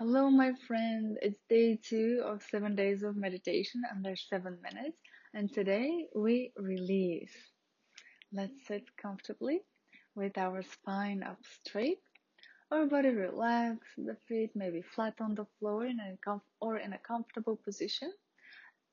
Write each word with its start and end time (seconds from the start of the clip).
Hello, 0.00 0.30
my 0.30 0.54
friend. 0.66 1.18
It's 1.20 1.42
day 1.50 1.76
two 1.76 2.22
of 2.24 2.42
seven 2.42 2.74
days 2.74 3.02
of 3.02 3.16
meditation 3.16 3.82
under 3.94 4.16
seven 4.16 4.56
minutes, 4.62 4.96
and 5.34 5.52
today 5.52 6.06
we 6.16 6.52
release. 6.56 7.34
Let's 8.32 8.66
sit 8.66 8.84
comfortably 8.96 9.60
with 10.14 10.38
our 10.38 10.62
spine 10.62 11.22
up 11.22 11.36
straight, 11.66 12.00
our 12.70 12.86
body 12.86 13.10
relaxed, 13.10 13.92
the 13.98 14.16
feet 14.26 14.56
may 14.56 14.70
be 14.70 14.80
flat 14.80 15.16
on 15.20 15.34
the 15.34 15.44
floor 15.58 15.84
in 15.84 16.00
a 16.00 16.16
comf- 16.26 16.56
or 16.62 16.78
in 16.78 16.94
a 16.94 16.98
comfortable 17.06 17.60
position. 17.62 18.10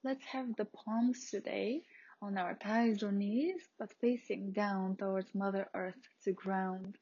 Let's 0.04 0.26
have 0.26 0.58
the 0.58 0.66
palms 0.66 1.30
today 1.32 1.84
on 2.22 2.38
our 2.38 2.56
thighs 2.62 3.02
or 3.02 3.14
knees, 3.14 3.62
but 3.80 3.94
facing 4.02 4.52
down 4.52 4.98
towards 4.98 5.34
Mother 5.34 5.70
Earth 5.74 6.04
to 6.26 6.34
ground 6.34 6.98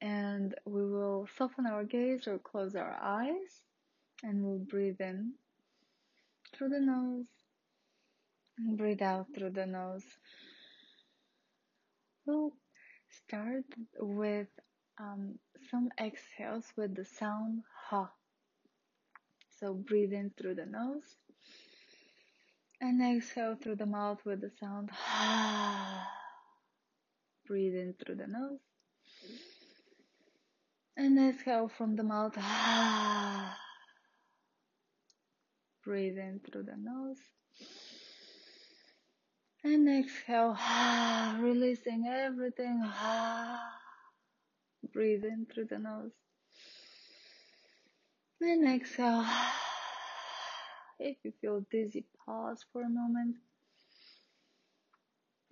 and 0.00 0.54
we 0.64 0.84
will 0.86 1.26
soften 1.36 1.66
our 1.66 1.84
gaze 1.84 2.26
or 2.26 2.38
close 2.38 2.76
our 2.76 2.96
eyes 3.02 3.62
and 4.22 4.44
we'll 4.44 4.58
breathe 4.58 5.00
in 5.00 5.32
through 6.54 6.68
the 6.68 6.80
nose 6.80 7.26
and 8.58 8.78
breathe 8.78 9.02
out 9.02 9.26
through 9.34 9.50
the 9.50 9.66
nose. 9.66 10.04
We'll 12.26 12.52
start 13.10 13.64
with 13.98 14.48
um, 15.00 15.38
some 15.70 15.90
exhales 16.00 16.64
with 16.76 16.94
the 16.94 17.04
sound 17.04 17.62
ha. 17.88 18.10
So 19.60 19.74
breathe 19.74 20.12
in 20.12 20.30
through 20.38 20.56
the 20.56 20.66
nose 20.66 21.16
and 22.80 23.02
exhale 23.02 23.56
through 23.60 23.76
the 23.76 23.86
mouth 23.86 24.18
with 24.24 24.40
the 24.40 24.50
sound 24.60 24.90
ha. 24.92 26.08
Breathe 27.46 27.74
in 27.74 27.94
through 27.94 28.16
the 28.16 28.26
nose 28.26 28.60
and 30.98 31.16
exhale 31.16 31.68
from 31.68 31.94
the 31.94 32.02
mouth. 32.02 32.36
Breathe 35.84 36.18
in 36.18 36.40
through 36.40 36.64
the 36.64 36.76
nose. 36.76 37.20
And 39.62 39.88
exhale, 39.88 40.58
releasing 41.38 42.08
everything. 42.08 42.82
Breathe 44.92 45.24
in 45.24 45.46
through 45.46 45.66
the 45.66 45.78
nose. 45.78 46.10
And 48.40 48.68
exhale. 48.68 49.24
If 50.98 51.18
you 51.22 51.32
feel 51.40 51.64
dizzy, 51.70 52.06
pause 52.26 52.64
for 52.72 52.82
a 52.82 52.88
moment 52.88 53.36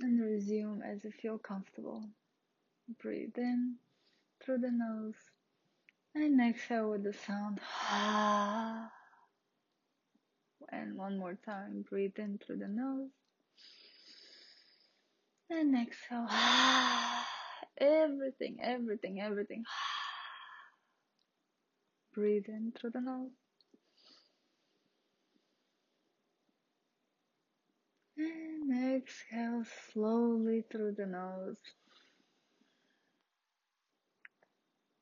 and 0.00 0.20
resume 0.20 0.82
as 0.82 1.04
you 1.04 1.12
feel 1.12 1.38
comfortable. 1.38 2.02
Breathe 3.00 3.38
in 3.38 3.76
through 4.42 4.58
the 4.58 4.72
nose 4.72 5.14
and 6.16 6.40
exhale 6.40 6.90
with 6.90 7.04
the 7.04 7.12
sound 7.12 7.60
ha. 7.62 8.90
And 10.72 10.96
one 10.96 11.18
more 11.18 11.38
time, 11.44 11.84
breathe 11.88 12.18
in 12.18 12.38
through 12.38 12.58
the 12.58 12.66
nose 12.66 13.10
and 15.50 15.76
exhale. 15.76 16.28
Everything, 17.78 18.58
everything, 18.62 19.20
everything. 19.20 19.64
Breathe 22.14 22.46
in 22.48 22.72
through 22.72 22.90
the 22.90 23.00
nose. 23.00 23.30
And 28.18 28.96
exhale 28.96 29.64
slowly 29.92 30.64
through 30.70 30.94
the 30.96 31.06
nose. 31.06 31.56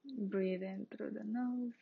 Breathe 0.07 0.63
in 0.63 0.87
through 0.91 1.13
the 1.13 1.25
nose. 1.25 1.73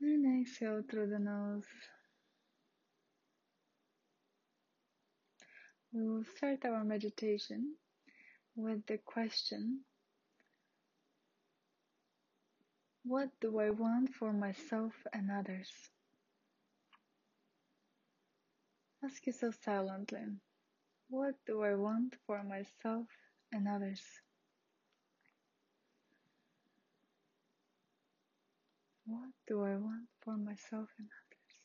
And 0.00 0.42
exhale 0.42 0.82
through 0.88 1.08
the 1.08 1.18
nose. 1.18 1.64
We 5.92 6.06
will 6.06 6.24
start 6.36 6.64
our 6.64 6.84
meditation 6.84 7.74
with 8.54 8.86
the 8.86 8.98
question 8.98 9.80
What 13.04 13.30
do 13.40 13.58
I 13.60 13.70
want 13.70 14.14
for 14.14 14.32
myself 14.32 14.92
and 15.12 15.30
others? 15.30 15.70
Ask 19.04 19.26
yourself 19.26 19.56
silently 19.64 20.26
What 21.08 21.34
do 21.46 21.62
I 21.62 21.74
want 21.74 22.16
for 22.26 22.42
myself 22.42 23.06
and 23.52 23.68
others? 23.68 24.02
What 29.06 29.30
do 29.46 29.62
I 29.62 29.76
want 29.76 30.08
for 30.20 30.36
myself 30.36 30.88
and 30.98 31.08
others? 31.08 31.56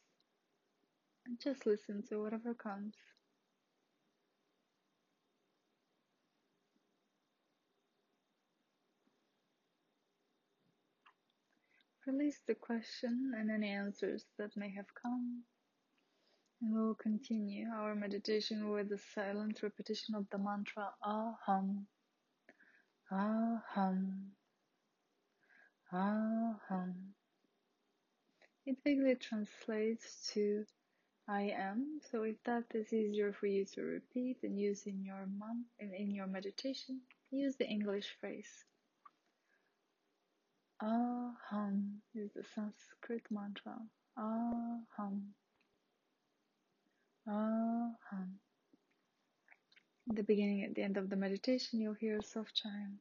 And 1.25 1.39
just 1.41 1.65
listen 1.65 2.03
to 2.09 2.21
whatever 2.21 2.53
comes. 2.53 2.95
Release 12.07 12.39
the 12.47 12.55
question 12.55 13.33
and 13.37 13.51
any 13.51 13.69
answers 13.71 14.25
that 14.37 14.57
may 14.57 14.71
have 14.71 14.87
come. 15.01 15.43
And 16.61 16.73
we 16.75 16.81
will 16.81 16.95
continue 16.95 17.67
our 17.69 17.95
meditation 17.95 18.69
with 18.69 18.89
the 18.89 18.99
silent 18.99 19.61
repetition 19.63 20.15
of 20.15 20.27
the 20.31 20.37
mantra 20.39 20.89
Aham. 21.05 21.85
Aham. 23.11 24.31
Aham. 25.93 27.13
It 28.71 28.77
basically 28.85 29.15
translates 29.15 30.31
to 30.33 30.65
I 31.27 31.53
am. 31.57 32.01
So 32.11 32.23
if 32.23 32.37
that 32.45 32.65
is 32.73 32.93
easier 32.93 33.33
for 33.33 33.47
you 33.47 33.65
to 33.75 33.81
repeat 33.83 34.37
and 34.43 34.59
use 34.59 34.85
in 34.87 35.03
your 35.05 35.25
man, 35.39 35.65
in, 35.79 35.93
in 35.93 36.11
your 36.11 36.27
meditation, 36.27 37.01
use 37.31 37.55
the 37.57 37.67
English 37.67 38.07
phrase. 38.19 38.65
Aham 40.83 41.99
is 42.15 42.31
the 42.35 42.43
Sanskrit 42.55 43.23
mantra. 43.31 43.77
Aham. 44.19 45.21
Aham. 47.27 48.29
At 50.09 50.15
the 50.17 50.23
beginning 50.23 50.63
at 50.63 50.75
the 50.75 50.83
end 50.83 50.97
of 50.97 51.09
the 51.09 51.15
meditation, 51.17 51.79
you'll 51.81 51.95
hear 51.95 52.17
a 52.19 52.23
soft 52.23 52.55
chime. 52.55 52.99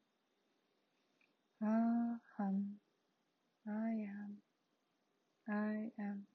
Aham. 1.63 2.77
I 3.69 3.91
am. 4.25 4.39
I 5.49 5.93
am. 5.99 6.27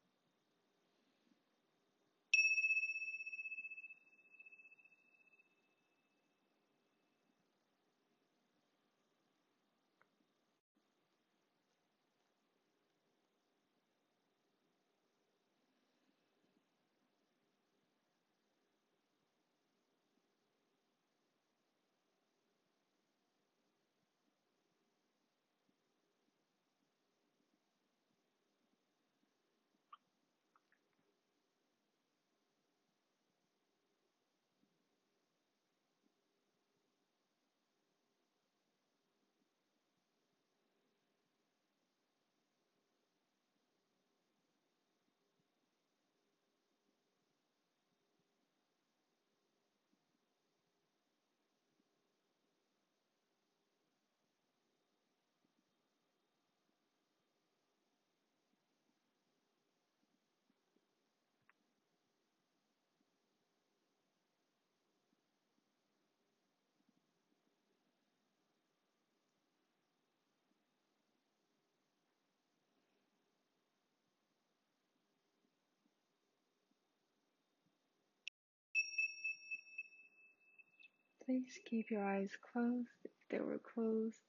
Please 81.26 81.60
keep 81.70 81.92
your 81.92 82.04
eyes 82.04 82.32
closed 82.52 82.90
if 83.04 83.12
they 83.32 83.40
were 83.40 83.60
closed. 83.74 84.20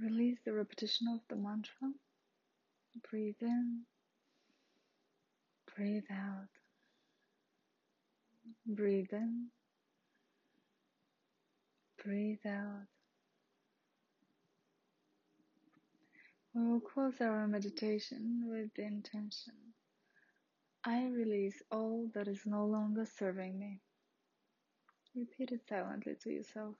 Release 0.00 0.38
the 0.44 0.52
repetition 0.52 1.08
of 1.08 1.20
the 1.28 1.36
mantra. 1.36 1.92
Breathe 3.10 3.36
in, 3.42 3.82
breathe 5.76 6.04
out. 6.10 6.48
Breathe 8.66 9.12
in, 9.12 9.46
breathe 12.04 12.46
out. 12.46 12.86
We 16.54 16.62
will 16.68 16.80
close 16.80 17.20
our 17.20 17.46
meditation 17.46 18.44
with 18.46 18.70
the 18.76 18.84
intention 18.84 19.54
I 20.84 21.06
release 21.08 21.62
all 21.70 22.10
that 22.14 22.28
is 22.28 22.42
no 22.46 22.64
longer 22.64 23.06
serving 23.18 23.58
me. 23.58 23.80
Repeat 25.16 25.52
it 25.52 25.62
silently 25.66 26.14
to 26.24 26.30
yourself. 26.30 26.74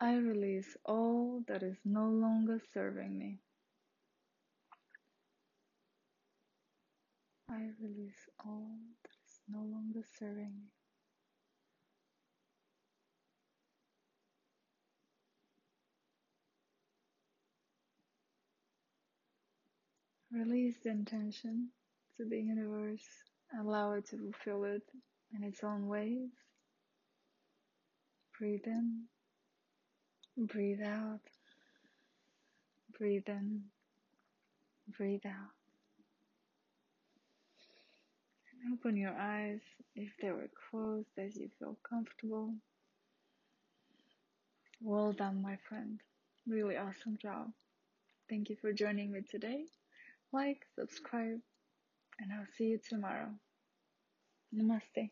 I 0.00 0.14
release 0.14 0.76
all 0.84 1.42
that 1.48 1.64
is 1.64 1.76
no 1.84 2.06
longer 2.06 2.60
serving 2.72 3.18
me. 3.18 3.40
I 7.50 7.70
release 7.82 8.28
all 8.46 8.68
that 9.02 9.10
is 9.10 9.40
no 9.48 9.58
longer 9.58 10.06
serving 10.20 10.52
me. 10.54 10.70
Release 20.30 20.76
the 20.84 20.90
intention 20.90 21.70
to 22.16 22.24
the 22.24 22.38
universe. 22.38 23.08
Allow 23.58 23.94
it 23.94 24.06
to 24.10 24.18
fulfill 24.18 24.62
it 24.64 24.82
in 25.34 25.42
its 25.42 25.64
own 25.64 25.88
ways. 25.88 26.30
Breathe 28.38 28.66
in, 28.66 29.02
breathe 30.36 30.80
out, 30.80 31.20
breathe 32.96 33.28
in, 33.28 33.62
breathe 34.96 35.26
out. 35.26 35.50
And 38.62 38.74
open 38.74 38.96
your 38.96 39.16
eyes 39.18 39.58
if 39.96 40.10
they 40.22 40.30
were 40.30 40.48
closed 40.70 41.08
as 41.18 41.36
you 41.36 41.50
feel 41.58 41.76
comfortable. 41.88 42.54
Well 44.80 45.12
done, 45.12 45.42
my 45.42 45.58
friend. 45.68 46.00
Really 46.46 46.76
awesome 46.76 47.18
job. 47.20 47.50
Thank 48.30 48.50
you 48.50 48.56
for 48.60 48.72
joining 48.72 49.10
me 49.10 49.22
today. 49.28 49.64
Like, 50.32 50.64
subscribe, 50.78 51.40
and 52.20 52.32
I'll 52.32 52.46
see 52.56 52.66
you 52.66 52.78
tomorrow. 52.88 53.30
Namaste. 54.54 55.10